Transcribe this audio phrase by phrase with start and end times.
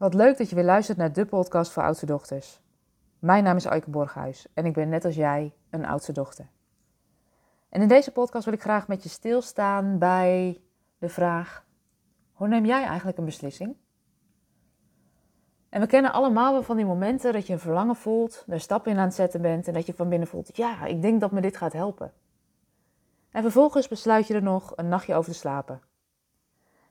[0.00, 2.60] Wat leuk dat je weer luistert naar de podcast voor oudste dochters.
[3.18, 6.48] Mijn naam is Aike Borghuis en ik ben net als jij een oudste dochter.
[7.68, 10.60] En in deze podcast wil ik graag met je stilstaan bij
[10.98, 11.64] de vraag:
[12.32, 13.76] hoe neem jij eigenlijk een beslissing?
[15.68, 18.92] En we kennen allemaal wel van die momenten dat je een verlangen voelt, er stappen
[18.92, 21.30] in aan het zetten bent en dat je van binnen voelt: ja, ik denk dat
[21.30, 22.12] me dit gaat helpen.
[23.30, 25.80] En vervolgens besluit je er nog een nachtje over te slapen.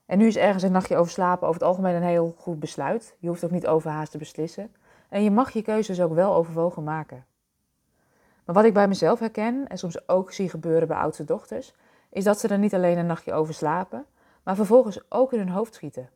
[0.10, 3.16] En nu is ergens een nachtje over slapen over het algemeen een heel goed besluit.
[3.20, 4.76] Je hoeft ook niet overhaast te beslissen.
[5.10, 7.26] En je mag je keuzes ook wel overwogen maken.
[8.46, 11.74] Maar wat ik bij mezelf herken, en soms ook zie gebeuren bij oudste dochters,
[12.10, 14.06] is dat ze er niet alleen een nachtje over slapen,
[14.44, 16.10] maar vervolgens ook in hun hoofd schieten.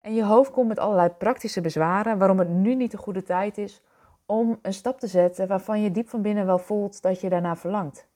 [0.00, 3.58] En je hoofd komt met allerlei praktische bezwaren waarom het nu niet de goede tijd
[3.58, 3.82] is
[4.26, 7.56] om een stap te zetten waarvan je diep van binnen wel voelt dat je daarna
[7.56, 8.06] verlangt.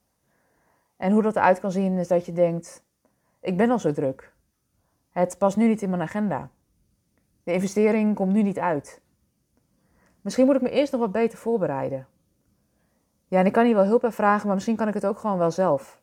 [0.96, 2.82] En hoe dat eruit kan zien is dat je denkt:
[3.40, 4.34] ik ben al zo druk.
[5.16, 6.50] Het past nu niet in mijn agenda.
[7.42, 9.02] De investering komt nu niet uit.
[10.20, 12.06] Misschien moet ik me eerst nog wat beter voorbereiden.
[13.28, 15.18] Ja, en ik kan hier wel hulp bij vragen, maar misschien kan ik het ook
[15.18, 16.00] gewoon wel zelf.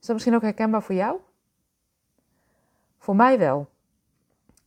[0.00, 1.18] Is dat misschien ook herkenbaar voor jou?
[2.98, 3.68] Voor mij wel.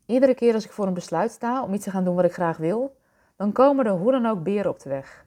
[0.05, 2.33] Iedere keer als ik voor een besluit sta om iets te gaan doen wat ik
[2.33, 2.97] graag wil,
[3.35, 5.25] dan komen er hoe dan ook beren op de weg.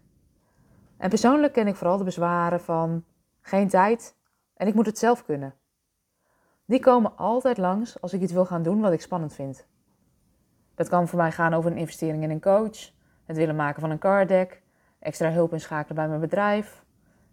[0.96, 3.04] En persoonlijk ken ik vooral de bezwaren van
[3.40, 4.16] geen tijd
[4.54, 5.54] en ik moet het zelf kunnen.
[6.64, 9.66] Die komen altijd langs als ik iets wil gaan doen wat ik spannend vind.
[10.74, 12.92] Dat kan voor mij gaan over een investering in een coach,
[13.24, 14.62] het willen maken van een card deck,
[14.98, 16.84] extra hulp inschakelen bij mijn bedrijf,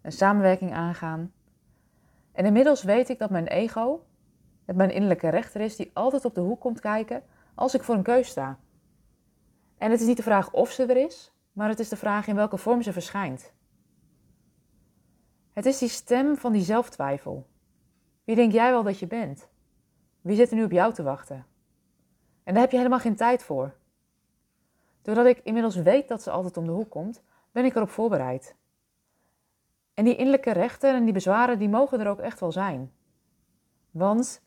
[0.02, 1.34] een samenwerking aangaan.
[2.32, 4.06] En inmiddels weet ik dat mijn ego,
[4.66, 7.24] het mijn innerlijke rechter is, die altijd op de hoek komt kijken
[7.56, 8.60] als ik voor een keus sta.
[9.78, 12.28] En het is niet de vraag of ze er is, maar het is de vraag
[12.28, 13.54] in welke vorm ze verschijnt.
[15.54, 17.48] Het is die stem van die zelftwijfel.
[18.24, 19.48] Wie denk jij wel dat je bent?
[20.22, 21.46] Wie zit er nu op jou te wachten?
[22.44, 23.74] En daar heb je helemaal geen tijd voor.
[25.02, 28.56] Doordat ik inmiddels weet dat ze altijd om de hoek komt, ben ik erop voorbereid.
[29.94, 32.92] En die innerlijke rechter en die bezwaren, die mogen er ook echt wel zijn.
[33.92, 34.44] Want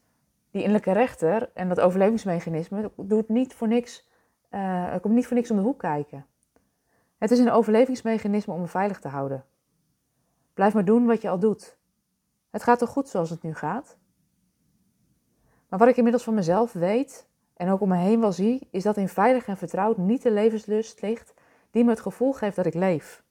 [0.50, 4.08] die innerlijke rechter en dat overlevingsmechanisme doet niet voor niks,
[4.50, 6.26] uh, komt niet voor niks om de hoek kijken.
[7.18, 9.44] Het is een overlevingsmechanisme om me veilig te houden.
[10.54, 11.78] Blijf maar doen wat je al doet.
[12.54, 13.98] Het gaat toch goed zoals het nu gaat?
[15.68, 18.82] Maar wat ik inmiddels van mezelf weet en ook om me heen wel zie, is
[18.82, 21.34] dat in veilig en vertrouwd niet de levenslust ligt
[21.70, 23.22] die me het gevoel geeft dat ik leef.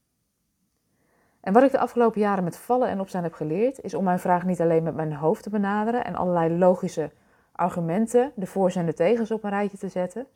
[1.39, 4.19] En wat ik de afgelopen jaren met vallen en opstaan heb geleerd, is om mijn
[4.19, 7.11] vraag niet alleen met mijn hoofd te benaderen en allerlei logische
[7.51, 10.27] argumenten, de voor's en de tegens op een rijtje te zetten,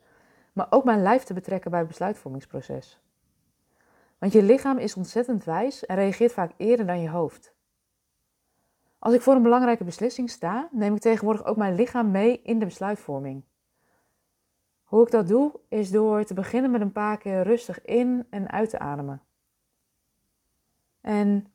[0.52, 3.00] maar ook mijn lijf te betrekken bij het besluitvormingsproces.
[4.18, 7.56] Want je lichaam is ontzettend wijs en reageert vaak eerder dan je hoofd.
[9.08, 12.58] Als ik voor een belangrijke beslissing sta, neem ik tegenwoordig ook mijn lichaam mee in
[12.58, 13.44] de besluitvorming.
[14.82, 18.50] Hoe ik dat doe, is door te beginnen met een paar keer rustig in en
[18.50, 19.22] uit te ademen.
[21.00, 21.46] En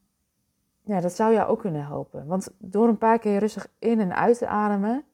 [0.83, 2.27] ja, dat zou jou ook kunnen helpen.
[2.27, 5.05] Want door een paar keer rustig in en uit te ademen,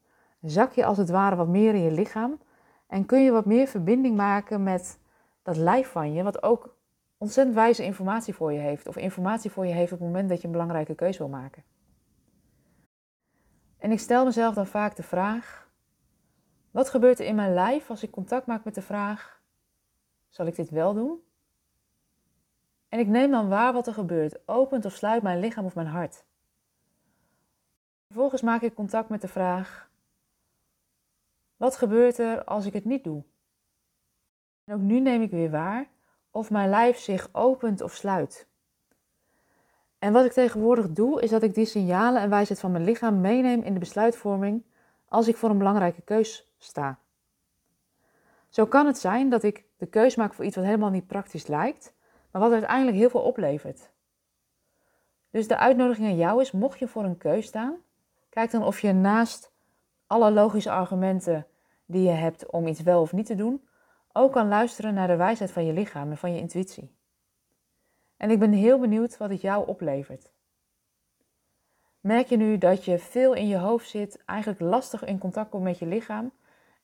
[0.42, 2.40] zak je als het ware wat meer in je lichaam.
[2.88, 5.00] En kun je wat meer verbinding maken met
[5.44, 6.76] dat lijf van je, wat ook
[7.18, 8.88] ontzettend wijze informatie voor je heeft.
[8.88, 11.64] Of informatie voor je heeft op het moment dat je een belangrijke keuze wil maken.
[13.80, 15.72] En ik stel mezelf dan vaak de vraag:
[16.72, 19.42] wat gebeurt er in mijn lijf als ik contact maak met de vraag:
[20.28, 21.24] zal ik dit wel doen?
[22.90, 25.88] En ik neem dan waar wat er gebeurt, opent of sluit mijn lichaam of mijn
[25.88, 26.26] hart.
[28.06, 29.92] Vervolgens maak ik contact met de vraag:
[31.58, 33.24] wat gebeurt er als ik het niet doe?
[34.64, 35.90] En ook nu neem ik weer waar
[36.32, 38.49] of mijn lijf zich opent of sluit.
[40.00, 43.22] En wat ik tegenwoordig doe, is dat ik die signalen en wijsheid van mijn lichaam
[43.22, 44.64] meeneem in de besluitvorming
[45.08, 47.00] als ik voor een belangrijke keus sta.
[48.50, 51.48] Zo kan het zijn dat ik de keus maak voor iets wat helemaal niet praktisch
[51.48, 51.94] lijkt,
[52.32, 53.90] maar wat uiteindelijk heel veel oplevert.
[55.30, 57.76] Dus de uitnodiging aan jou is, mocht je voor een keus staan,
[58.30, 59.52] kijk dan of je naast
[60.08, 61.48] alle logische argumenten
[61.86, 63.68] die je hebt om iets wel of niet te doen,
[64.14, 66.98] ook kan luisteren naar de wijsheid van je lichaam en van je intuïtie.
[68.20, 70.32] En ik ben heel benieuwd wat het jou oplevert.
[72.00, 75.64] Merk je nu dat je veel in je hoofd zit, eigenlijk lastig in contact komt
[75.64, 76.32] met je lichaam?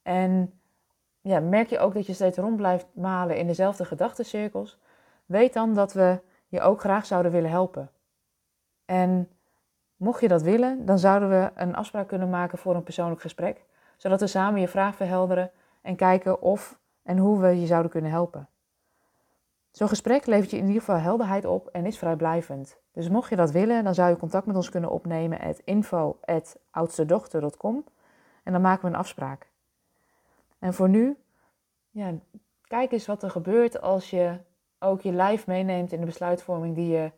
[0.02, 0.60] En
[1.22, 4.80] ja, merk je ook dat je steeds rond blijft malen in dezelfde gedachtencirkels?
[5.26, 7.92] Weet dan dat we je ook graag zouden willen helpen.
[8.86, 9.30] En
[9.96, 13.66] mocht je dat willen, dan zouden we een afspraak kunnen maken voor een persoonlijk gesprek,
[13.98, 15.52] zodat we samen je vraag verhelderen
[15.82, 18.50] en kijken of en hoe we je zouden kunnen helpen.
[19.75, 22.80] Zo'n gesprek levert je in ieder geval helderheid op en is vrijblijvend.
[22.92, 27.86] Dus mocht je dat willen, dan zou je contact met ons kunnen opnemen at info.oudstedochter.com
[28.44, 29.50] en dan maken we een afspraak.
[30.60, 31.18] En voor nu,
[31.89, 32.13] ja,
[32.62, 34.39] kijk eens wat er gebeurt als je
[34.80, 37.12] ook je lijf meeneemt in de besluitvorming die je,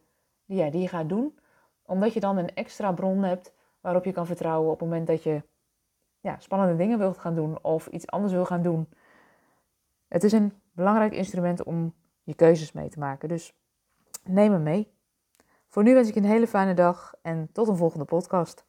[0.46, 1.40] die, ja, die je gaat doen.
[1.86, 5.24] Omdat je dan een extra bron hebt waarop je kan vertrouwen op het moment dat
[5.24, 5.44] je
[6.20, 8.90] ja, spannende dingen wilt gaan doen of iets anders wil gaan doen.
[10.08, 11.94] Het is een belangrijk instrument om
[12.28, 13.30] je keuzes mee te maken.
[13.30, 13.54] Dus
[14.24, 14.94] neem hem mee.
[15.68, 18.67] Voor nu wens ik je een hele fijne dag en tot een volgende podcast.